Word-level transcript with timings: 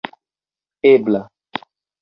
ebla 0.91 1.21